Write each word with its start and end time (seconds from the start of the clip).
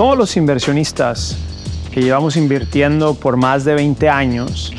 todos 0.00 0.16
los 0.16 0.34
inversionistas 0.38 1.36
que 1.92 2.00
llevamos 2.00 2.38
invirtiendo 2.38 3.12
por 3.12 3.36
más 3.36 3.66
de 3.66 3.74
20 3.74 4.08
años, 4.08 4.72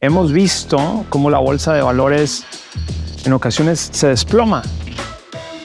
hemos 0.00 0.32
visto 0.32 1.04
cómo 1.10 1.30
la 1.30 1.38
bolsa 1.38 1.74
de 1.74 1.80
valores 1.80 2.44
en 3.24 3.34
ocasiones 3.34 3.88
se 3.92 4.08
desploma. 4.08 4.64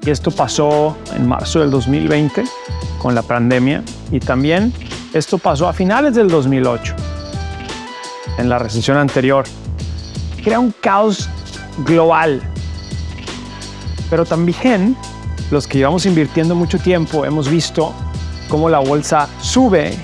Y 0.05 0.11
esto 0.11 0.29
pasó 0.29 0.95
en 1.15 1.27
marzo 1.27 1.61
del 1.61 1.71
2020 1.71 2.43
con 3.01 3.15
la 3.15 3.23
pandemia 3.23 3.83
y 4.11 4.19
también 4.19 4.71
esto 5.12 5.39
pasó 5.39 5.68
a 5.68 5.73
finales 5.73 6.14
del 6.14 6.28
2008, 6.28 6.94
en 8.38 8.48
la 8.48 8.60
recesión 8.60 8.98
anterior. 8.98 9.46
Crea 10.44 10.60
un 10.60 10.71
caos 10.71 11.32
global. 11.80 12.44
Pero 14.12 14.23
también 14.23 14.96
los 15.50 15.66
que 15.66 15.80
llevamos 15.80 16.05
invirtiendo 16.05 16.54
mucho 16.54 16.78
tiempo 16.78 17.25
hemos 17.25 17.50
visto 17.50 17.91
cómo 18.54 18.70
la 18.70 18.77
bolsa 18.77 19.27
sube 19.41 19.97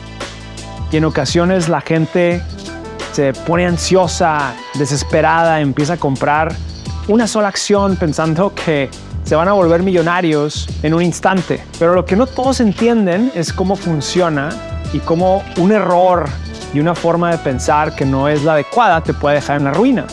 y 0.92 0.98
en 0.98 1.06
ocasiones 1.06 1.70
la 1.70 1.82
gente 1.82 2.42
se 3.12 3.32
pone 3.32 3.68
ansiosa, 3.68 4.56
desesperada, 4.74 5.62
empieza 5.62 5.94
a 5.94 5.98
comprar 5.98 6.56
una 7.08 7.28
sola 7.28 7.50
acción 7.50 7.96
pensando 7.96 8.52
que 8.56 8.90
se 9.24 9.36
van 9.36 9.50
a 9.50 9.54
volver 9.54 9.84
millonarios 9.84 10.68
en 10.82 10.96
un 10.96 11.04
instante. 11.04 11.64
Pero 11.78 11.94
lo 11.94 12.06
que 12.06 12.16
no 12.16 12.26
todos 12.26 12.60
entienden 12.60 13.32
es 13.36 13.54
cómo 13.54 13.76
funciona 13.76 14.50
y 14.94 14.98
cómo 14.98 15.44
un 15.58 15.72
error 15.72 16.28
y 16.74 16.80
una 16.80 16.96
forma 16.96 17.30
de 17.30 17.38
pensar 17.38 17.96
que 17.96 18.04
no 18.04 18.28
es 18.28 18.44
la 18.44 18.54
adecuada 18.54 19.04
te 19.04 19.14
puede 19.14 19.36
dejar 19.36 19.58
en 19.58 19.66
la 19.66 19.74
ruina. 19.74 20.08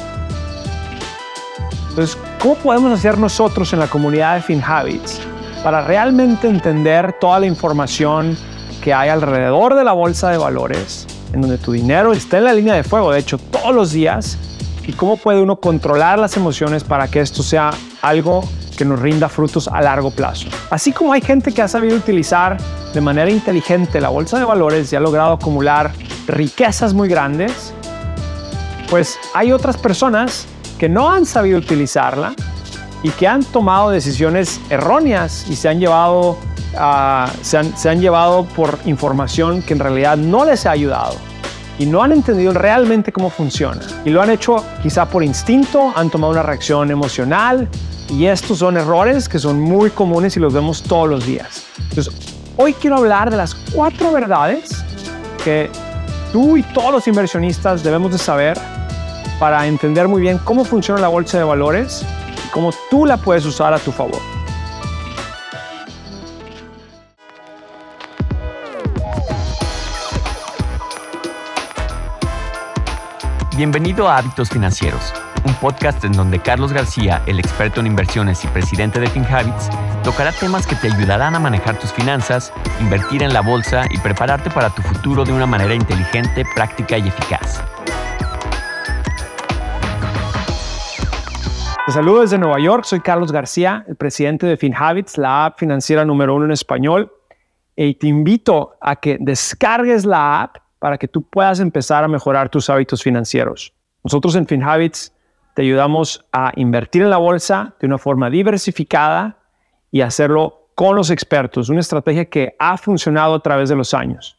Entonces, 1.89 2.19
¿cómo 2.39 2.57
podemos 2.57 2.93
hacer 2.93 3.17
nosotros 3.17 3.73
en 3.73 3.79
la 3.79 3.87
comunidad 3.87 4.35
de 4.35 4.43
FinHabits 4.43 5.23
para 5.67 5.81
realmente 5.81 6.47
entender 6.47 7.15
toda 7.15 7.41
la 7.41 7.47
información 7.47 8.39
que 8.85 8.95
hay 8.95 9.09
alrededor 9.09 9.75
de 9.75 9.83
la 9.83 9.95
bolsa 9.95 10.31
de 10.31 10.39
valores, 10.39 11.09
en 11.33 11.41
donde 11.41 11.59
tu 11.59 11.73
dinero 11.73 12.13
está 12.13 12.39
en 12.39 12.45
la 12.45 12.53
línea 12.53 12.75
de 12.75 12.85
fuego, 12.85 13.11
de 13.11 13.19
hecho, 13.19 13.37
todos 13.37 13.75
los 13.75 13.91
días, 13.91 14.39
y 14.87 14.93
cómo 14.93 15.17
puede 15.17 15.43
uno 15.43 15.57
controlar 15.57 16.21
las 16.21 16.37
emociones 16.37 16.85
para 16.85 17.09
que 17.09 17.19
esto 17.19 17.43
sea 17.43 17.73
algo 18.01 18.49
que 18.79 18.85
nos 18.85 19.01
rinda 19.01 19.29
frutos 19.29 19.67
a 19.67 19.81
largo 19.81 20.13
plazo. 20.13 20.47
Así 20.71 20.93
como 20.93 21.13
hay 21.13 21.21
gente 21.21 21.53
que 21.53 21.63
ha 21.63 21.67
sabido 21.67 21.97
utilizar 21.97 22.59
de 22.95 23.01
manera 23.01 23.29
inteligente 23.29 24.01
la 24.01 24.11
bolsa 24.11 24.39
de 24.39 24.45
valores 24.45 24.93
y 24.93 24.95
ha 24.95 25.01
logrado 25.01 25.33
acumular 25.33 25.91
riquezas 26.29 26.95
muy 26.95 27.09
grandes, 27.09 27.75
pues 28.89 29.19
hay 29.35 29.51
otras 29.51 29.77
personas 29.77 30.47
que 30.79 30.89
no 30.89 31.11
han 31.11 31.27
sabido 31.27 31.59
utilizarla 31.59 32.37
y 33.07 33.11
que 33.11 33.29
han 33.29 33.45
tomado 33.45 33.91
decisiones 33.91 34.61
erróneas 34.69 35.47
y 35.49 35.55
se 35.55 35.69
han 35.69 35.79
llevado, 35.79 36.37
se, 37.41 37.57
han, 37.57 37.77
se 37.77 37.89
han 37.89 38.01
llevado 38.01 38.47
por 38.47 38.81
información 38.85 39.63
que 39.63 39.75
en 39.75 39.79
realidad 39.79 40.17
no 40.17 40.45
les 40.45 40.67
ha 40.67 40.73
ayudado 40.73 41.15
y 41.79 41.87
no 41.87 42.03
han 42.03 42.11
entendido 42.11 42.53
realmente 42.53 43.13
cómo 43.13 43.31
funciona. 43.31 43.81
Y 44.05 44.11
lo 44.11 44.21
han 44.21 44.31
hecho 44.31 44.57
quizá 44.83 45.07
por 45.07 45.23
instinto, 45.23 45.93
han 45.95 46.11
tomado 46.11 46.33
una 46.33 46.43
reacción 46.43 46.91
emocional 46.91 47.69
y 48.09 48.27
estos 48.27 48.59
son 48.59 48.77
errores 48.77 49.29
que 49.29 49.39
son 49.39 49.61
muy 49.61 49.91
comunes 49.91 50.37
y 50.37 50.41
los 50.41 50.53
vemos 50.53 50.83
todos 50.83 51.09
los 51.09 51.25
días. 51.25 51.65
Entonces, 51.89 52.13
hoy 52.57 52.73
quiero 52.73 52.97
hablar 52.97 53.31
de 53.31 53.37
las 53.37 53.55
cuatro 53.55 54.11
verdades 54.11 54.85
que 55.45 55.71
tú 56.33 56.57
y 56.57 56.65
todos 56.65 56.91
los 56.91 57.07
inversionistas 57.07 57.85
debemos 57.85 58.11
de 58.11 58.19
saber 58.19 58.59
para 59.39 59.65
entender 59.69 60.09
muy 60.09 60.23
bien 60.23 60.39
cómo 60.39 60.65
funciona 60.65 61.01
la 61.01 61.09
bolsa 61.09 61.39
de 61.39 61.45
valores 61.45 62.05
cómo 62.57 62.73
tú 62.89 63.05
la 63.05 63.19
puedes 63.19 63.45
usar 63.45 63.75
a 63.75 63.79
tu 63.79 63.93
favor. 63.93 64.19
Bienvenido 73.55 74.09
a 74.09 74.17
Hábitos 74.17 74.49
Financieros, 74.49 75.13
un 75.45 75.53
podcast 75.57 76.03
en 76.05 76.13
donde 76.13 76.39
Carlos 76.39 76.73
García, 76.73 77.23
el 77.27 77.39
experto 77.39 77.81
en 77.81 77.89
inversiones 77.89 78.43
y 78.45 78.49
presidente 78.49 79.01
de 79.01 79.11
FinHabits, 79.11 79.69
tocará 80.03 80.33
temas 80.33 80.67
que 80.67 80.77
te 80.77 80.91
ayudarán 80.91 81.35
a 81.35 81.39
manejar 81.39 81.79
tus 81.79 81.93
finanzas, 81.93 82.55
invertir 82.81 83.23
en 83.23 83.35
la 83.35 83.43
bolsa 83.43 83.85
y 83.91 83.99
prepararte 83.99 84.49
para 84.49 84.71
tu 84.71 84.81
futuro 84.81 85.25
de 85.25 85.33
una 85.35 85.45
manera 85.45 85.75
inteligente, 85.75 86.47
práctica 86.55 86.97
y 86.97 87.09
eficaz. 87.09 87.63
Te 91.87 91.93
saludo 91.93 92.23
desde 92.23 92.37
Nueva 92.37 92.59
York, 92.59 92.83
soy 92.85 92.99
Carlos 92.99 93.31
García, 93.31 93.85
el 93.87 93.95
presidente 93.95 94.45
de 94.45 94.57
FinHabits, 94.57 95.19
la 95.19 95.45
app 95.45 95.61
financiera 95.61 96.05
número 96.05 96.35
uno 96.35 96.45
en 96.45 96.51
español, 96.51 97.13
y 97.77 97.95
te 97.95 98.09
invito 98.09 98.75
a 98.81 98.97
que 98.97 99.19
descargues 99.21 100.05
la 100.05 100.43
app 100.43 100.57
para 100.81 100.99
que 100.99 101.07
tú 101.07 101.23
puedas 101.23 101.61
empezar 101.61 102.03
a 102.03 102.09
mejorar 102.09 102.49
tus 102.49 102.69
hábitos 102.71 103.05
financieros. 103.05 103.73
Nosotros 104.03 104.35
en 104.35 104.49
FinHabits 104.49 105.13
te 105.55 105.63
ayudamos 105.63 106.27
a 106.33 106.51
invertir 106.57 107.03
en 107.03 107.11
la 107.11 107.19
bolsa 107.19 107.77
de 107.79 107.87
una 107.87 107.99
forma 107.99 108.31
diversificada 108.31 109.39
y 109.93 110.01
hacerlo 110.01 110.71
con 110.75 110.97
los 110.97 111.11
expertos, 111.11 111.69
una 111.69 111.79
estrategia 111.79 112.25
que 112.25 112.57
ha 112.59 112.77
funcionado 112.79 113.37
a 113.37 113.41
través 113.41 113.69
de 113.69 113.77
los 113.77 113.95
años. 113.95 114.37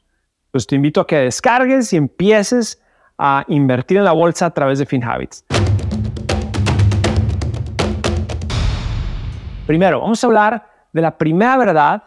Entonces 0.47 0.67
te 0.67 0.75
invito 0.75 0.99
a 0.99 1.07
que 1.07 1.15
descargues 1.15 1.93
y 1.93 1.95
empieces 1.95 2.83
a 3.17 3.45
invertir 3.47 3.99
en 3.99 4.03
la 4.03 4.11
bolsa 4.11 4.47
a 4.47 4.51
través 4.51 4.79
de 4.79 4.85
FinHabits. 4.85 5.45
Primero, 9.67 9.99
vamos 9.99 10.23
a 10.23 10.27
hablar 10.27 10.69
de 10.93 11.01
la 11.01 11.17
primera 11.17 11.57
verdad 11.57 12.03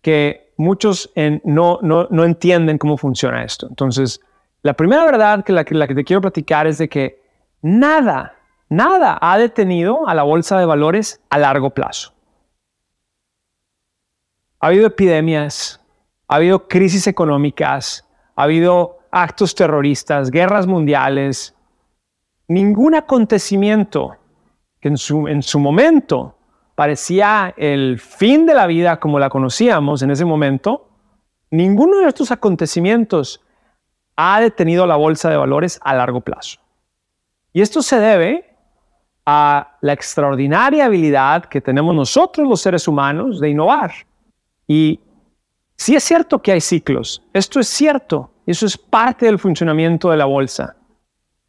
que 0.00 0.54
muchos 0.56 1.12
no, 1.44 1.78
no, 1.82 2.24
entienden 2.24 2.78
cómo 2.78 2.96
funciona 2.96 3.44
esto. 3.44 3.66
Entonces, 3.68 4.18
la 4.62 4.72
primera 4.72 5.04
verdad 5.04 5.44
que 5.44 5.52
que 5.64 5.74
la 5.74 5.86
que 5.86 5.94
te 5.94 6.04
quiero 6.04 6.22
platicar 6.22 6.66
es 6.66 6.78
de 6.78 6.88
que 6.88 7.22
nada, 7.60 8.34
nada 8.70 9.18
ha 9.20 9.36
detenido 9.36 10.08
a 10.08 10.14
la 10.14 10.22
bolsa 10.22 10.58
de 10.58 10.64
valores 10.64 11.20
a 11.28 11.38
largo 11.38 11.68
plazo. 11.68 12.14
Ha 14.60 14.68
habido 14.68 14.86
epidemias, 14.86 15.84
ha 16.28 16.36
habido 16.36 16.66
crisis 16.66 17.06
económicas, 17.06 18.08
ha 18.36 18.44
habido 18.44 19.00
actos 19.10 19.54
terroristas, 19.54 20.30
guerras 20.30 20.66
mundiales. 20.66 21.54
Ningún 22.48 22.94
acontecimiento 22.94 24.16
que 24.80 24.88
en 24.88 24.96
su, 24.96 25.28
en 25.28 25.42
su 25.42 25.60
momento 25.60 26.36
parecía 26.80 27.52
el 27.58 28.00
fin 28.00 28.46
de 28.46 28.54
la 28.54 28.66
vida 28.66 28.98
como 28.98 29.18
la 29.18 29.28
conocíamos 29.28 30.00
en 30.00 30.12
ese 30.12 30.24
momento, 30.24 30.88
ninguno 31.50 31.98
de 31.98 32.08
estos 32.08 32.30
acontecimientos 32.30 33.42
ha 34.16 34.40
detenido 34.40 34.86
la 34.86 34.96
bolsa 34.96 35.28
de 35.28 35.36
valores 35.36 35.78
a 35.82 35.92
largo 35.92 36.22
plazo. 36.22 36.58
Y 37.52 37.60
esto 37.60 37.82
se 37.82 38.00
debe 38.00 38.56
a 39.26 39.76
la 39.82 39.92
extraordinaria 39.92 40.86
habilidad 40.86 41.44
que 41.44 41.60
tenemos 41.60 41.94
nosotros 41.94 42.48
los 42.48 42.62
seres 42.62 42.88
humanos 42.88 43.40
de 43.40 43.50
innovar. 43.50 43.92
Y 44.66 45.00
sí 45.76 45.94
es 45.94 46.02
cierto 46.02 46.40
que 46.40 46.52
hay 46.52 46.62
ciclos, 46.62 47.22
esto 47.34 47.60
es 47.60 47.68
cierto, 47.68 48.30
eso 48.46 48.64
es 48.64 48.78
parte 48.78 49.26
del 49.26 49.38
funcionamiento 49.38 50.10
de 50.10 50.16
la 50.16 50.24
bolsa. 50.24 50.76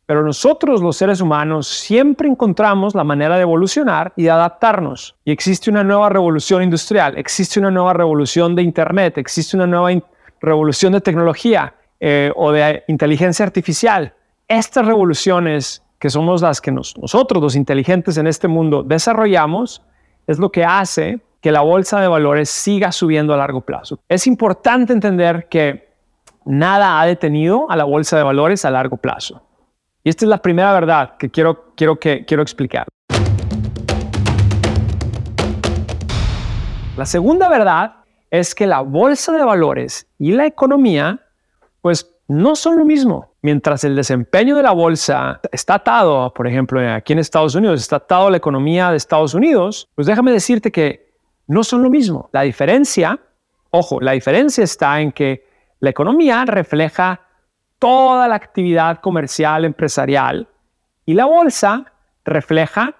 Pero 0.06 0.24
nosotros 0.24 0.82
los 0.82 0.98
seres 0.98 1.22
humanos 1.22 1.68
siempre 1.68 2.28
encontramos 2.28 2.96
la 2.96 3.04
manera 3.04 3.36
de 3.36 3.44
evolucionar 3.44 4.14
y 4.16 4.24
de 4.24 4.32
adaptarnos. 4.32 5.16
Y 5.24 5.32
existe 5.32 5.70
una 5.70 5.84
nueva 5.84 6.10
revolución 6.10 6.64
industrial, 6.64 7.18
existe 7.18 7.60
una 7.60 7.72
nueva 7.72 7.94
revolución 7.94 8.56
de 8.56 8.64
Internet, 8.64 9.18
existe 9.18 9.56
una 9.56 9.68
nueva 9.68 10.02
revolución 10.42 10.94
de 10.94 11.02
tecnología 11.02 11.76
eh, 12.00 12.32
o 12.36 12.52
de 12.52 12.84
inteligencia 12.88 13.46
artificial. 13.46 14.14
Estas 14.48 14.86
revoluciones 14.86 15.84
que 16.00 16.10
somos 16.10 16.42
las 16.42 16.60
que 16.60 16.72
nosotros, 16.72 17.42
los 17.42 17.56
inteligentes 17.56 18.18
en 18.18 18.26
este 18.26 18.48
mundo, 18.48 18.84
desarrollamos, 18.84 19.84
es 20.26 20.40
lo 20.40 20.52
que 20.52 20.66
hace 20.66 21.22
que 21.42 21.52
la 21.52 21.62
bolsa 21.62 22.02
de 22.02 22.08
valores 22.08 22.50
siga 22.50 22.92
subiendo 22.92 23.34
a 23.34 23.38
largo 23.38 23.62
plazo. 23.62 24.00
Es 24.10 24.28
importante 24.28 24.94
entender 24.94 25.48
que 25.48 25.90
nada 26.46 27.00
ha 27.00 27.06
detenido 27.06 27.70
a 27.70 27.76
la 27.76 27.84
bolsa 27.84 28.18
de 28.18 28.24
valores 28.24 28.66
a 28.66 28.72
largo 28.72 28.98
plazo. 28.98 29.44
Y 30.04 30.10
esta 30.10 30.26
es 30.26 30.30
la 30.30 30.40
primera 30.40 30.74
verdad 30.74 31.16
que 31.18 31.30
quiero, 31.30 31.74
quiero, 31.76 32.00
que, 32.00 32.26
quiero 32.26 32.42
explicar. 32.42 32.88
La 36.98 37.06
segunda 37.06 37.50
verdad 37.50 37.98
es 38.32 38.56
que 38.56 38.66
la 38.66 38.82
bolsa 38.82 39.34
de 39.34 39.44
valores 39.44 40.08
y 40.18 40.32
la 40.32 40.48
economía, 40.48 41.20
pues 41.82 42.12
no 42.28 42.56
son 42.56 42.80
lo 42.80 42.86
mismo. 42.86 43.34
Mientras 43.44 43.84
el 43.84 43.96
desempeño 43.96 44.56
de 44.56 44.64
la 44.64 44.72
bolsa 44.72 45.40
está 45.52 45.76
atado, 45.76 46.34
por 46.34 46.48
ejemplo, 46.48 46.80
aquí 46.92 47.14
en 47.14 47.20
Estados 47.20 47.54
Unidos, 47.54 47.82
está 47.82 47.98
atado 47.98 48.28
a 48.28 48.32
la 48.32 48.38
economía 48.38 48.90
de 48.90 48.98
Estados 48.98 49.34
Unidos, 49.34 49.88
pues 49.96 50.08
déjame 50.08 50.32
decirte 50.32 50.72
que 50.72 51.12
no 51.48 51.64
son 51.64 51.84
lo 51.84 51.90
mismo. 51.90 52.30
La 52.34 52.42
diferencia, 52.42 53.20
ojo, 53.70 54.00
la 54.00 54.14
diferencia 54.14 54.64
está 54.64 55.00
en 55.02 55.12
que 55.12 55.46
la 55.80 55.90
economía 55.90 56.46
refleja 56.46 57.22
toda 57.82 58.28
la 58.28 58.36
actividad 58.36 59.00
comercial 59.02 59.66
empresarial 59.66 60.48
y 61.04 61.16
la 61.16 61.26
bolsa 61.26 61.92
refleja 62.24 62.96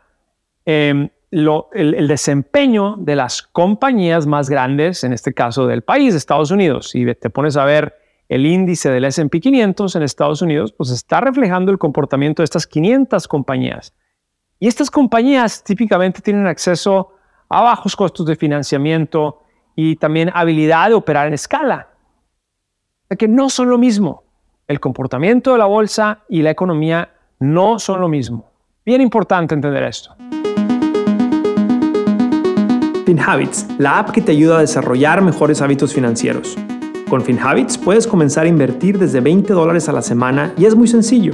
em, 0.66 1.08
el, 1.30 2.08
desempeño 2.08 2.96
de 2.98 3.16
las 3.16 3.44
compañías 3.44 4.26
más 4.26 4.50
grandes, 4.50 5.04
en 5.04 5.14
este 5.14 5.36
caso 5.36 5.68
del 5.68 5.84
país, 5.84 6.16
Estados 6.16 6.50
Unidos. 6.50 6.90
Si 6.90 7.06
te 7.14 7.30
pones 7.30 7.58
a 7.58 7.64
ver 7.64 7.94
el 8.28 8.44
índice 8.44 8.90
del 8.90 9.06
SP 9.06 9.38
500 9.40 9.96
en 9.98 10.02
Estados 10.02 10.42
Unidos, 10.42 10.74
pues 10.76 10.90
está 10.90 11.22
reflejando 11.22 11.72
el 11.72 11.78
comportamiento 11.78 12.42
de 12.42 12.46
estas 12.46 12.66
500 12.66 13.28
compañías. 13.28 13.94
Y 14.60 14.68
estas 14.68 14.90
compañías 14.90 15.64
típicamente 15.64 16.22
tienen 16.22 16.48
acceso 16.48 17.14
a 17.50 17.62
bajos 17.62 17.96
costos 17.96 18.26
de 18.26 18.36
financiamiento 18.36 19.44
y 19.76 19.96
también 19.98 20.32
habilidad 20.34 20.90
de 20.90 20.96
operar 20.96 21.28
en 21.28 21.36
escala. 21.36 21.90
O 23.12 23.16
que 23.16 23.28
no 23.28 23.48
son 23.52 23.70
lo 23.70 23.78
mismo. 23.78 24.31
El 24.72 24.80
comportamiento 24.80 25.52
de 25.52 25.58
la 25.58 25.66
bolsa 25.66 26.20
y 26.30 26.42
la 26.44 26.52
economía 26.52 27.10
no 27.40 27.78
son 27.78 28.00
lo 28.00 28.08
mismo. 28.08 28.46
Bien 28.86 29.02
importante 29.02 29.54
entender 29.54 29.84
esto. 29.84 30.16
FinHabits, 33.06 33.68
la 33.80 34.00
app 34.00 34.12
que 34.12 34.22
te 34.22 34.32
ayuda 34.32 34.60
a 34.60 34.62
desarrollar 34.62 35.22
mejores 35.22 35.62
hábitos 35.62 35.94
financieros. 35.94 36.58
Con 37.10 37.22
FinHabits 37.22 37.78
puedes 37.78 38.08
comenzar 38.08 38.46
a 38.46 38.48
invertir 38.48 38.98
desde 38.98 39.20
20 39.20 39.52
dólares 39.52 39.90
a 39.90 39.92
la 39.92 40.02
semana 40.02 40.54
y 40.58 40.64
es 40.64 40.74
muy 40.74 40.88
sencillo. 40.88 41.34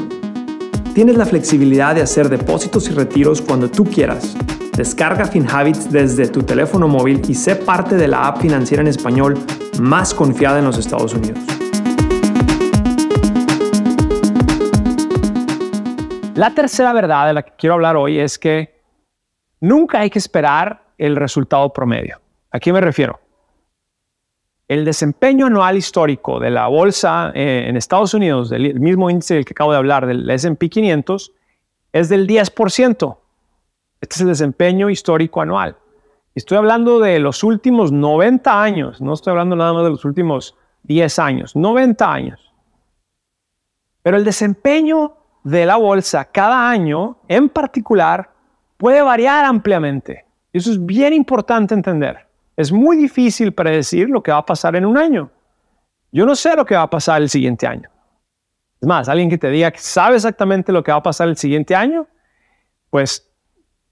Tienes 0.95 1.15
la 1.15 1.27
flexibilidad 1.27 1.93
de 1.93 2.01
hacer 2.01 2.29
depósitos 2.29 2.89
y 2.89 2.93
retiros 2.93 3.43
cuando 3.43 3.69
tú 3.69 3.85
quieras. 3.85 4.35
Descarga 4.75 5.25
FinHabits 5.25 5.91
desde 5.91 6.27
tu 6.27 6.41
teléfono 6.41 6.87
móvil 6.87 7.21
y 7.27 7.35
sé 7.35 7.55
parte 7.55 7.97
de 7.97 8.07
la 8.07 8.29
app 8.29 8.41
financiera 8.41 8.81
en 8.81 8.87
español 8.87 9.37
más 9.79 10.15
confiada 10.15 10.57
en 10.57 10.65
los 10.65 10.79
Estados 10.79 11.13
Unidos. 11.13 11.56
La 16.37 16.53
tercera 16.53 16.93
verdad 16.93 17.25
de 17.25 17.33
la 17.33 17.41
que 17.41 17.53
quiero 17.57 17.73
hablar 17.73 17.95
hoy 17.95 18.19
es 18.19 18.37
que 18.37 18.79
nunca 19.59 20.01
hay 20.01 20.11
que 20.11 20.19
esperar 20.19 20.83
el 20.99 21.15
resultado 21.15 21.73
promedio. 21.73 22.21
¿A 22.51 22.59
qué 22.59 22.71
me 22.71 22.79
refiero? 22.79 23.19
El 24.67 24.85
desempeño 24.85 25.47
anual 25.47 25.77
histórico 25.77 26.39
de 26.39 26.51
la 26.51 26.67
bolsa 26.67 27.31
eh, 27.33 27.65
en 27.67 27.75
Estados 27.75 28.13
Unidos, 28.13 28.51
del 28.51 28.79
mismo 28.79 29.09
índice 29.09 29.33
del 29.33 29.45
que 29.45 29.53
acabo 29.53 29.71
de 29.71 29.79
hablar, 29.79 30.05
del 30.05 30.29
SP 30.29 30.69
500, 30.69 31.31
es 31.91 32.07
del 32.07 32.27
10%. 32.27 33.17
Este 33.99 34.13
es 34.13 34.21
el 34.21 34.27
desempeño 34.27 34.91
histórico 34.91 35.41
anual. 35.41 35.75
Estoy 36.35 36.59
hablando 36.59 36.99
de 36.99 37.17
los 37.17 37.43
últimos 37.43 37.91
90 37.91 38.61
años, 38.61 39.01
no 39.01 39.13
estoy 39.13 39.31
hablando 39.31 39.55
nada 39.55 39.73
más 39.73 39.85
de 39.85 39.89
los 39.89 40.05
últimos 40.05 40.55
10 40.83 41.17
años, 41.17 41.55
90 41.55 42.13
años. 42.13 42.53
Pero 44.03 44.17
el 44.17 44.23
desempeño 44.23 45.16
de 45.47 45.65
la 45.65 45.77
bolsa 45.77 46.25
cada 46.25 46.69
año 46.69 47.19
en 47.29 47.47
particular 47.47 48.29
puede 48.75 49.01
variar 49.01 49.45
ampliamente. 49.45 50.25
Eso 50.51 50.71
es 50.71 50.85
bien 50.85 51.13
importante 51.13 51.73
entender. 51.73 52.27
Es 52.57 52.69
muy 52.69 52.97
difícil 52.97 53.53
predecir 53.53 54.09
lo 54.09 54.21
que 54.21 54.31
va 54.31 54.39
a 54.39 54.45
pasar 54.45 54.75
en 54.75 54.85
un 54.85 54.97
año. 54.97 55.31
Yo 56.11 56.25
no 56.25 56.35
sé 56.35 56.53
lo 56.55 56.65
que 56.65 56.75
va 56.75 56.81
a 56.81 56.89
pasar 56.89 57.21
el 57.21 57.29
siguiente 57.29 57.65
año. 57.65 57.89
Es 58.81 58.87
más, 58.87 59.07
alguien 59.07 59.29
que 59.29 59.37
te 59.37 59.49
diga 59.49 59.71
que 59.71 59.79
sabe 59.79 60.17
exactamente 60.17 60.73
lo 60.73 60.83
que 60.83 60.91
va 60.91 60.97
a 60.97 61.03
pasar 61.03 61.29
el 61.29 61.37
siguiente 61.37 61.73
año, 61.73 62.07
pues 62.89 63.31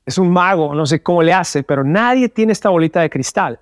es 0.06 0.18
un 0.18 0.30
mago, 0.30 0.76
no 0.76 0.86
sé 0.86 1.02
cómo 1.02 1.24
le 1.24 1.32
hace, 1.32 1.64
pero 1.64 1.86
nadie 1.86 2.28
tiene 2.28 2.52
esta 2.52 2.68
bolita 2.68 3.00
de 3.00 3.10
cristal. 3.10 3.60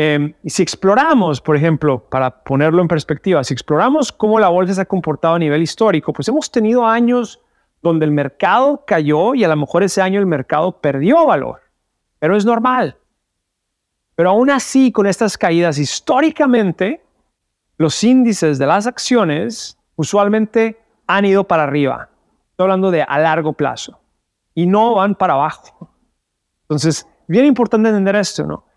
Em, 0.00 0.32
y 0.44 0.50
si 0.50 0.62
exploramos, 0.62 1.40
por 1.40 1.56
ejemplo, 1.56 1.98
para 2.08 2.44
ponerlo 2.44 2.80
en 2.82 2.86
perspectiva, 2.86 3.42
si 3.42 3.52
exploramos 3.52 4.12
cómo 4.12 4.38
la 4.38 4.48
bolsa 4.48 4.74
se 4.74 4.80
ha 4.82 4.84
comportado 4.84 5.34
a 5.34 5.40
nivel 5.40 5.60
histórico, 5.60 6.12
pues 6.12 6.28
hemos 6.28 6.52
tenido 6.52 6.86
años 6.86 7.40
donde 7.82 8.04
el 8.04 8.12
mercado 8.12 8.84
cayó 8.86 9.34
y 9.34 9.42
a 9.42 9.48
lo 9.48 9.56
mejor 9.56 9.82
ese 9.82 10.00
año 10.00 10.20
el 10.20 10.26
mercado 10.26 10.80
perdió 10.80 11.26
valor, 11.26 11.62
pero 12.20 12.36
es 12.36 12.44
normal. 12.44 12.96
Pero 14.14 14.30
aún 14.30 14.50
así, 14.50 14.92
con 14.92 15.08
estas 15.08 15.36
caídas, 15.36 15.78
históricamente, 15.78 17.04
los 17.76 18.04
índices 18.04 18.56
de 18.56 18.66
las 18.66 18.86
acciones 18.86 19.80
usualmente 19.96 20.80
han 21.08 21.24
ido 21.24 21.42
para 21.42 21.64
arriba. 21.64 22.08
Estoy 22.52 22.66
hablando 22.66 22.92
de 22.92 23.02
a 23.02 23.18
largo 23.18 23.52
plazo 23.52 23.98
y 24.54 24.64
no 24.64 24.94
van 24.94 25.16
para 25.16 25.32
abajo. 25.32 25.90
Entonces, 26.62 27.04
bien 27.26 27.46
importante 27.46 27.88
entender 27.88 28.14
esto, 28.14 28.46
¿no? 28.46 28.67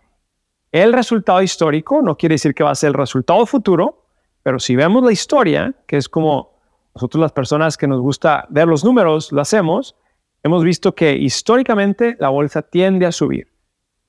El 0.72 0.94
resultado 0.94 1.42
histórico 1.42 2.00
no 2.00 2.16
quiere 2.16 2.34
decir 2.34 2.54
que 2.54 2.64
va 2.64 2.70
a 2.70 2.74
ser 2.74 2.88
el 2.88 2.94
resultado 2.94 3.44
futuro, 3.44 4.06
pero 4.42 4.58
si 4.58 4.74
vemos 4.74 5.04
la 5.04 5.12
historia, 5.12 5.74
que 5.86 5.98
es 5.98 6.08
como 6.08 6.52
nosotros 6.94 7.20
las 7.20 7.32
personas 7.32 7.76
que 7.76 7.86
nos 7.86 8.00
gusta 8.00 8.46
ver 8.48 8.66
los 8.66 8.82
números 8.82 9.32
lo 9.32 9.42
hacemos, 9.42 9.94
hemos 10.42 10.64
visto 10.64 10.94
que 10.94 11.12
históricamente 11.12 12.16
la 12.18 12.30
bolsa 12.30 12.62
tiende 12.62 13.04
a 13.04 13.12
subir. 13.12 13.48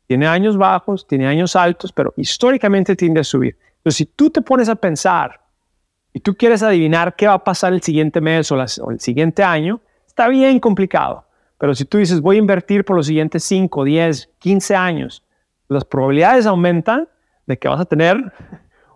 Tiene 0.07 0.25
años 0.25 0.55
bajos, 0.55 1.05
tiene 1.05 1.27
años 1.27 1.57
altos, 1.57 1.91
pero 1.91 2.13
históricamente 2.15 2.95
tiende 2.95 3.19
a 3.19 3.23
subir. 3.25 3.57
Entonces, 3.77 3.97
si 3.97 4.05
tú 4.05 4.29
te 4.29 4.41
pones 4.41 4.69
a 4.69 4.75
pensar 4.75 5.41
y 6.13 6.21
tú 6.21 6.33
quieres 6.35 6.63
adivinar 6.63 7.15
qué 7.17 7.27
va 7.27 7.33
a 7.33 7.43
pasar 7.43 7.73
el 7.73 7.81
siguiente 7.81 8.21
mes 8.21 8.49
o, 8.53 8.55
o 8.55 8.91
el 8.91 9.01
siguiente 9.01 9.43
año, 9.43 9.81
está 10.07 10.29
bien 10.29 10.61
complicado. 10.61 11.25
Pero 11.57 11.75
si 11.75 11.83
tú 11.83 11.97
dices, 11.97 12.21
voy 12.21 12.37
a 12.37 12.39
invertir 12.39 12.85
por 12.85 12.95
los 12.95 13.07
siguientes 13.07 13.43
5, 13.43 13.83
10, 13.83 14.29
15 14.39 14.75
años, 14.75 15.22
las 15.73 15.85
probabilidades 15.85 16.45
aumentan 16.45 17.07
de 17.45 17.57
que 17.57 17.67
vas 17.67 17.79
a 17.79 17.85
tener 17.85 18.31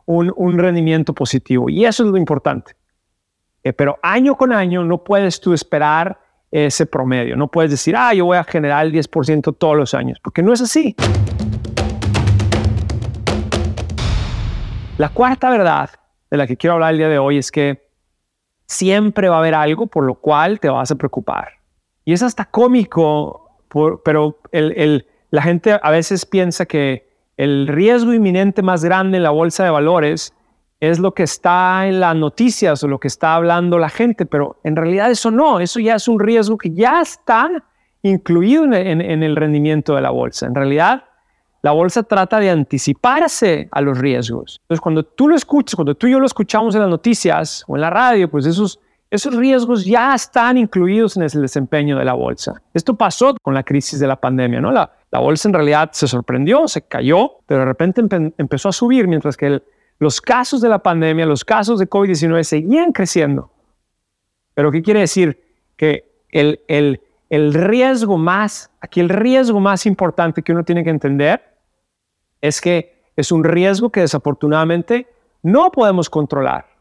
un, 0.05 0.57
rendimiento 0.57 1.13
positivo. 1.13 1.69
Y 1.69 1.85
eso 1.85 2.03
es 2.03 2.09
lo 2.09 2.17
importante. 2.17 2.75
Eh, 3.63 3.73
pero 3.73 3.97
año 4.01 4.35
con 4.35 4.53
año 4.53 4.83
no 4.83 5.03
puedes 5.03 5.41
tú 5.41 5.53
esperar 5.53 6.19
ese 6.49 6.85
promedio. 6.85 7.35
No 7.35 7.49
puedes 7.49 7.71
decir, 7.71 7.95
ah, 7.97 8.13
yo 8.13 8.25
voy 8.25 8.37
a 8.37 8.43
generar 8.43 8.85
el 8.85 8.93
10% 8.93 9.57
todos 9.57 9.75
los 9.75 9.93
años, 9.93 10.19
porque 10.23 10.41
no 10.41 10.53
es 10.53 10.61
así. 10.61 10.95
La 14.97 15.09
cuarta 15.09 15.49
verdad 15.49 15.89
de 16.31 16.37
la 16.37 16.47
que 16.47 16.57
quiero 16.57 16.75
hablar 16.75 16.93
el 16.93 16.97
día 16.97 17.09
de 17.09 17.19
hoy 17.19 17.37
es 17.37 17.51
que 17.51 17.87
siempre 18.65 19.29
va 19.29 19.35
a 19.35 19.39
haber 19.39 19.53
algo 19.53 19.87
por 19.87 20.03
lo 20.05 20.15
cual 20.15 20.59
te 20.59 20.69
vas 20.69 20.89
a 20.89 20.95
preocupar. 20.95 21.49
Y 22.05 22.13
es 22.13 22.23
hasta 22.23 22.45
cómico, 22.45 23.59
pero 24.03 24.39
el 24.51 25.05
la 25.29 25.41
gente 25.41 25.79
a 25.81 25.91
veces 25.91 26.25
piensa 26.25 26.65
que 26.65 27.07
el 27.37 27.67
riesgo 27.67 28.13
inminente 28.13 28.61
más 28.61 28.83
grande 28.83 29.17
en 29.17 29.23
la 29.23 29.29
bolsa 29.29 29.63
de 29.63 29.69
valores 29.69 30.33
es 30.79 30.99
lo 30.99 31.13
que 31.13 31.23
está 31.23 31.87
en 31.87 31.99
las 31.99 32.15
noticias 32.15 32.83
o 32.83 32.87
lo 32.87 32.99
que 32.99 33.07
está 33.07 33.35
hablando 33.35 33.79
la 33.79 33.89
gente, 33.89 34.25
pero 34.25 34.59
en 34.63 34.75
realidad 34.75 35.09
eso 35.09 35.31
no, 35.31 35.59
eso 35.59 35.79
ya 35.79 35.95
es 35.95 36.07
un 36.07 36.19
riesgo 36.19 36.57
que 36.57 36.71
ya 36.71 37.01
está 37.01 37.49
incluido 38.03 38.63
en, 38.63 39.01
el 39.01 39.35
rendimiento 39.35 39.95
de 39.95 40.01
la 40.01 40.11
bolsa. 40.11 40.45
En 40.45 40.55
realidad, 40.55 41.05
la 41.63 41.71
bolsa 41.71 42.03
trata 42.03 42.39
de 42.39 42.51
anticiparse 42.51 43.67
a 43.71 43.81
los 43.81 43.97
riesgos. 43.97 44.59
Entonces, 44.61 44.81
cuando 44.81 45.03
tú 45.03 45.27
lo 45.27 45.35
escuchas, 45.35 45.75
cuando 45.75 45.95
tú 45.95 46.07
y 46.07 46.11
yo 46.11 46.19
lo 46.19 46.27
escuchamos 46.27 46.75
en 46.75 46.81
las 46.81 46.89
noticias 46.89 47.63
o 47.67 47.75
en 47.75 47.81
la 47.81 47.89
radio, 47.89 48.29
pues 48.29 48.45
esos 48.45 48.79
esos 49.09 49.35
riesgos 49.35 49.85
ya 49.85 50.13
están 50.13 50.57
incluidos 50.57 51.15
en 51.15 51.23
el 51.23 51.29
desempeño 51.29 51.97
de 51.97 52.05
la 52.05 52.13
bolsa. 52.13 52.61
Esto 52.73 52.95
pasó 52.95 53.35
con 53.41 53.53
la 53.53 53.63
crisis 53.63 53.99
de 53.99 54.07
la 54.07 54.17
pandemia, 54.17 54.59
¿no? 54.59 54.71
La, 54.71 54.91
bolsa 55.11 55.47
en 55.47 55.53
realidad 55.53 55.89
se 55.93 56.07
sorprendió, 56.07 56.67
se 56.67 56.83
cayó, 56.83 57.39
pero 57.45 57.61
de 57.61 57.65
repente 57.65 58.01
empezó 58.37 58.69
a 58.69 58.71
subir, 58.71 59.07
mientras 59.07 59.35
que 59.35 59.63
los 59.99 60.21
casos 60.21 60.61
de 60.61 60.69
la 60.69 60.79
pandemia, 60.79 61.25
los 61.25 61.43
casos 61.43 61.79
de 61.79 61.89
COVID-19 61.89 62.43
seguían 62.43 62.91
creciendo. 62.91 63.51
Pero 64.53 64.71
¿qué 64.71 64.81
quiere 64.83 64.99
decir? 64.99 65.41
Que 65.75 66.23
el, 66.29 66.99
riesgo 67.29 68.17
más, 68.17 68.69
aquí 68.79 68.99
el 68.99 69.09
riesgo 69.09 69.59
más 69.59 69.85
importante 69.85 70.43
que 70.43 70.51
uno 70.51 70.63
tiene 70.63 70.83
que 70.83 70.89
entender 70.89 71.41
es 72.41 72.61
que 72.61 73.11
es 73.15 73.31
un 73.31 73.43
riesgo 73.43 73.89
que 73.89 74.01
desafortunadamente 74.01 75.07
no 75.41 75.71
podemos 75.71 76.09
controlar. 76.09 76.76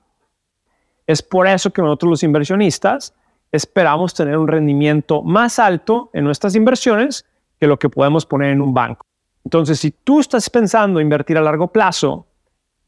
Es 1.07 1.23
por 1.23 1.47
eso 1.47 1.73
que 1.73 1.83
nosotros 1.83 2.11
los 2.11 2.23
inversionistas 2.23 3.15
esperamos 3.53 4.15
tener 4.15 4.37
un 4.37 4.49
rendimiento 4.49 5.23
más 5.23 5.59
alto 5.59 6.11
en 6.13 6.25
nuestras 6.25 6.55
inversiones 6.55 7.25
que 7.59 7.67
lo 7.67 7.79
que 7.79 7.89
podemos 7.89 8.27
poner 8.27 8.51
en 8.51 8.61
un 8.61 8.75
banco. 8.75 9.07
Entonces, 9.45 9.79
si 9.79 9.93
tú 9.93 10.21
estás 10.21 10.51
pensando 10.51 11.01
invertir 11.01 11.39
a 11.39 11.41
largo 11.41 11.69
plazo 11.69 12.27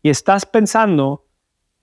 y 0.02 0.10
estás 0.10 0.44
pensando 0.44 1.25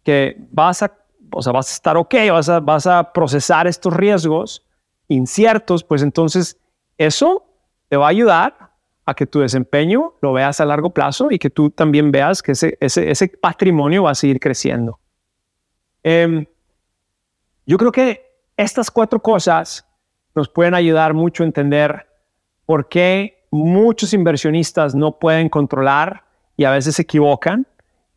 que 0.03 0.35
vas 0.51 0.83
a, 0.83 0.91
o 1.31 1.41
sea, 1.41 1.53
vas 1.53 1.69
a 1.69 1.73
estar 1.73 1.97
ok, 1.97 2.13
vas 2.31 2.49
a, 2.49 2.59
vas 2.59 2.85
a 2.85 3.13
procesar 3.13 3.67
estos 3.67 3.93
riesgos 3.93 4.65
inciertos, 5.07 5.83
pues 5.83 6.01
entonces 6.01 6.59
eso 6.97 7.45
te 7.87 7.97
va 7.97 8.07
a 8.07 8.09
ayudar 8.09 8.71
a 9.05 9.13
que 9.13 9.25
tu 9.25 9.39
desempeño 9.39 10.13
lo 10.21 10.33
veas 10.33 10.59
a 10.59 10.65
largo 10.65 10.89
plazo 10.89 11.27
y 11.29 11.39
que 11.39 11.49
tú 11.49 11.69
también 11.69 12.11
veas 12.11 12.41
que 12.41 12.53
ese, 12.53 12.77
ese, 12.81 13.09
ese 13.09 13.27
patrimonio 13.29 14.03
va 14.03 14.11
a 14.11 14.15
seguir 14.15 14.39
creciendo. 14.39 14.99
Em, 16.07 16.45
yo 17.65 17.79
creo 17.79 17.91
que 17.91 18.21
estas 18.55 18.91
cuatro 18.91 19.19
cosas 19.19 19.87
nos 20.35 20.47
pueden 20.47 20.75
ayudar 20.75 21.15
mucho 21.15 21.41
a 21.41 21.47
entender 21.47 22.05
por 22.67 22.87
qué 22.89 23.47
muchos 23.49 24.13
inversionistas 24.13 24.93
no 24.93 25.17
pueden 25.17 25.49
controlar 25.49 26.23
y 26.57 26.65
a 26.65 26.69
veces 26.69 26.97
se 26.97 27.01
equivocan 27.01 27.65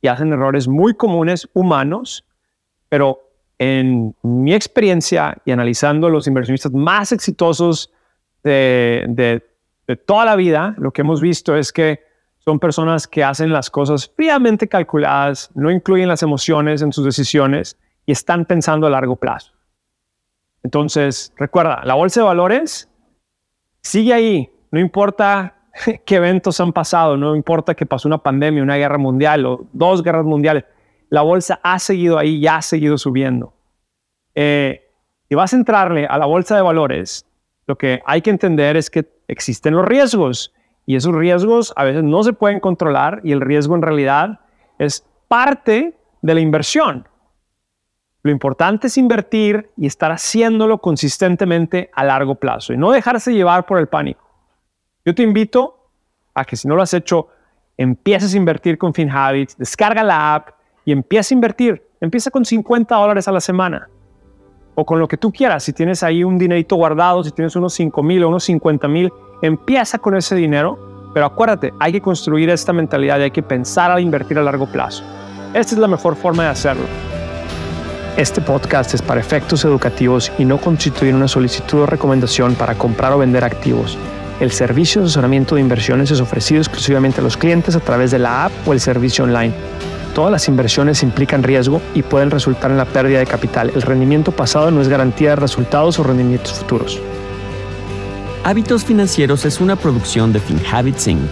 y 0.03 0.09
hacen 0.09 0.31
errores 0.35 0.69
muy 0.69 0.93
comunes 0.93 1.49
humanos, 1.55 2.27
pero 2.91 3.21
en 3.57 4.15
mi 4.23 4.53
experiencia 4.53 5.39
y 5.47 5.53
analizando 5.53 6.11
los 6.11 6.27
inversionistas 6.27 6.73
más 6.73 7.13
exitosos 7.13 7.91
de, 8.45 9.41
de 9.87 9.97
toda 9.97 10.27
la 10.27 10.37
vida, 10.37 10.75
lo 10.77 10.91
que 10.91 11.01
hemos 11.01 11.23
visto 11.23 11.57
es 11.57 11.73
que 11.73 12.01
son 12.49 12.59
personas 12.59 13.07
que 13.07 13.23
hacen 13.23 13.53
las 13.53 13.69
cosas 13.69 14.11
fríamente 14.17 14.69
calculadas, 14.69 15.51
no 15.55 15.71
incluyen 15.71 16.09
las 16.09 16.23
emociones 16.23 16.81
en 16.81 16.95
sus 16.95 17.05
decisiones 17.05 17.77
y 18.07 18.13
están 18.13 18.47
pensando 18.47 18.87
a 18.87 18.91
largo 18.91 19.17
plazo. 19.17 19.53
Entonces, 20.63 21.31
recuerda, 21.37 21.83
la 21.85 21.93
bolsa 21.93 22.21
de 22.21 22.27
valores 22.27 22.89
sigue 23.83 24.15
ahí, 24.15 24.51
no 24.71 24.81
importa 24.81 25.59
qué 26.07 26.17
eventos 26.17 26.59
han 26.59 26.73
pasado, 26.73 27.19
no 27.19 27.37
importa 27.37 27.75
que 27.75 27.85
pasó 27.85 28.09
una 28.09 28.23
pandemia, 28.23 28.63
una 28.63 28.77
guerra 28.77 28.97
mundial 28.97 29.45
o 29.45 29.67
dos 29.75 30.03
guerras 30.03 30.25
mundiales, 30.25 30.65
la 31.11 31.21
bolsa 31.21 31.61
ha 31.63 31.79
seguido 31.79 32.17
ahí 32.17 32.37
y 32.37 32.47
ha 32.47 32.63
seguido 32.63 32.97
subiendo. 32.97 33.53
Eh, 34.35 34.91
y 35.29 35.35
vas 35.35 35.53
a 35.53 35.57
entrarle 35.57 36.07
a 36.07 36.17
la 36.17 36.25
bolsa 36.25 36.57
de 36.57 36.63
valores, 36.63 37.27
lo 37.67 37.77
que 37.77 38.01
hay 38.07 38.23
que 38.23 38.31
entender 38.31 38.79
es 38.79 38.89
que 38.89 39.07
existen 39.29 39.75
los 39.75 39.85
riesgos 39.85 40.55
y 40.89 40.97
esos 40.97 41.15
riesgos 41.15 41.75
a 41.77 41.85
veces 41.85 42.03
no 42.03 42.23
se 42.23 42.33
pueden 42.33 42.61
controlar 42.61 43.21
y 43.23 43.33
el 43.33 43.43
riesgo 43.43 43.75
en 43.75 43.83
realidad 43.83 44.41
es 44.79 45.07
parte 45.29 45.95
de 46.23 46.35
la 46.35 46.41
inversión. 46.41 47.07
Lo 48.23 48.31
importante 48.31 48.87
es 48.87 48.97
invertir 48.97 49.71
y 49.77 49.87
estar 49.87 50.11
haciéndolo 50.11 50.79
consistentemente 50.79 51.91
a 51.93 52.05
largo 52.05 52.37
plazo 52.37 52.73
y 52.73 52.79
no 52.79 52.91
dejarse 52.91 53.35
llevar 53.35 53.67
por 53.67 53.79
el 53.79 53.89
pánico. 53.89 54.25
Yo 55.05 55.15
te 55.15 55.23
invito 55.23 55.91
a 56.33 56.47
que 56.47 56.57
si 56.57 56.67
no 56.67 56.75
lo 56.75 56.81
has 56.81 56.95
hecho, 56.95 57.29
empieces 57.77 58.33
a 58.33 58.39
invertir 58.39 58.79
con 58.79 58.95
FinHabits, 58.95 59.59
descarga 59.59 60.03
la 60.03 60.37
app 60.37 60.49
y 60.87 60.93
empieza 60.93 61.35
a 61.35 61.37
invertir. 61.37 61.87
Empieza 62.01 62.31
con 62.31 62.47
50 62.47 62.97
dólares 62.97 63.29
a 63.29 63.33
la 63.33 63.43
semana 63.43 63.91
o 64.75 64.87
con 64.87 64.99
lo 64.99 65.07
que 65.07 65.19
tú 65.19 65.31
quieras. 65.33 65.65
Si 65.65 65.75
tienes 65.75 66.03
ahí 66.03 66.25
un 66.25 66.39
dinerito 66.39 66.77
guardado, 66.77 67.23
si 67.25 67.31
tienes 67.31 67.55
unos 67.57 67.75
5 67.75 68.03
mil 68.03 68.25
o 68.25 68.29
unos 68.31 68.45
50 68.45 68.89
mil, 68.89 69.13
empieza 69.43 69.99
con 69.99 70.17
ese 70.17 70.35
dinero. 70.35 70.79
Pero 71.15 71.27
acuérdate, 71.27 71.73
hay 71.79 71.93
que 71.93 72.03
construir 72.03 72.51
esta 72.51 72.73
mentalidad 72.73 73.19
y 73.19 73.23
hay 73.23 73.31
que 73.31 73.43
pensar 73.43 73.91
a 73.91 74.01
invertir 74.01 74.39
a 74.39 74.43
largo 74.43 74.67
plazo. 74.67 75.03
Esta 75.55 75.75
es 75.75 75.79
la 75.79 75.89
mejor 75.89 76.17
forma 76.17 76.45
de 76.45 76.51
hacerlo. 76.51 76.85
Este 78.17 78.41
podcast 78.41 78.95
es 78.95 79.01
para 79.01 79.21
efectos 79.21 79.65
educativos 79.65 80.31
y 80.39 80.45
no 80.45 80.59
constituye 80.59 81.15
una 81.15 81.29
solicitud 81.29 81.81
o 81.81 81.87
recomendación 81.87 82.55
para 82.57 82.75
comprar 82.75 83.13
o 83.13 83.19
vender 83.19 83.45
activos. 83.45 83.97
El 84.41 84.53
servicio 84.53 85.01
de 85.01 85.07
asesoramiento 85.07 85.55
de 85.55 85.63
inversiones 85.63 86.11
es 86.11 86.21
ofrecido 86.21 86.61
exclusivamente 86.61 87.21
a 87.21 87.25
los 87.25 87.37
clientes 87.37 87.75
a 87.75 87.81
través 87.81 88.11
de 88.11 88.19
la 88.19 88.45
app 88.45 88.53
o 88.67 88.73
el 88.73 88.81
servicio 88.81 89.25
online. 89.25 89.55
Todas 90.15 90.31
las 90.33 90.49
inversiones 90.49 91.03
implican 91.03 91.43
riesgo 91.43 91.81
y 91.95 92.03
pueden 92.03 92.31
resultar 92.31 92.71
en 92.71 92.77
la 92.77 92.85
pérdida 92.85 93.21
de 93.21 93.27
capital. 93.27 93.71
El 93.75 93.83
rendimiento 93.83 94.33
pasado 94.33 94.71
no 94.71 94.81
es 94.81 94.89
garantía 94.89 95.31
de 95.31 95.37
resultados 95.37 95.99
o 95.99 96.03
rendimientos 96.03 96.53
futuros. 96.55 97.01
Hábitos 98.49 98.83
Financieros 98.83 99.45
es 99.45 99.61
una 99.61 99.77
producción 99.77 100.33
de 100.33 100.41
FinHabits 100.41 101.07
Inc., 101.09 101.31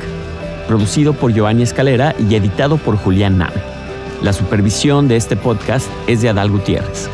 producido 0.69 1.15
por 1.15 1.33
Giovanni 1.33 1.63
Escalera 1.63 2.15
y 2.19 2.35
editado 2.35 2.77
por 2.77 2.99
Julián 2.99 3.39
Nave. 3.39 3.63
La 4.21 4.35
supervisión 4.35 5.09
de 5.09 5.17
este 5.17 5.35
podcast 5.35 5.89
es 6.07 6.21
de 6.21 6.29
Adal 6.29 6.51
Gutiérrez. 6.51 7.09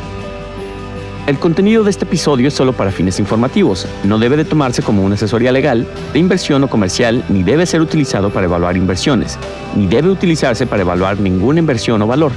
El 1.28 1.38
contenido 1.38 1.84
de 1.84 1.90
este 1.90 2.04
episodio 2.04 2.48
es 2.48 2.54
solo 2.54 2.72
para 2.72 2.90
fines 2.90 3.20
informativos. 3.20 3.86
No 4.02 4.18
debe 4.18 4.36
de 4.36 4.44
tomarse 4.44 4.82
como 4.82 5.04
una 5.04 5.14
asesoría 5.14 5.52
legal, 5.52 5.86
de 6.12 6.18
inversión 6.18 6.64
o 6.64 6.68
comercial, 6.68 7.24
ni 7.28 7.44
debe 7.44 7.64
ser 7.64 7.80
utilizado 7.80 8.30
para 8.30 8.46
evaluar 8.46 8.76
inversiones, 8.76 9.38
ni 9.76 9.86
debe 9.86 10.08
utilizarse 10.08 10.66
para 10.66 10.82
evaluar 10.82 11.20
ninguna 11.20 11.60
inversión 11.60 12.02
o 12.02 12.08
valor. 12.08 12.32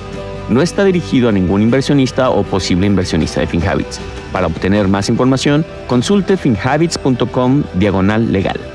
No 0.50 0.62
está 0.62 0.84
dirigido 0.84 1.30
a 1.30 1.32
ningún 1.32 1.64
inversionista 1.64 2.30
o 2.30 2.44
posible 2.44 2.86
inversionista 2.86 3.40
de 3.42 3.48
FinHabits. 3.48 4.00
Para 4.36 4.48
obtener 4.48 4.90
más 4.90 5.08
información, 5.08 5.64
consulte 5.88 6.36
finhabits.com 6.36 7.64
diagonal 7.76 8.34
legal. 8.34 8.75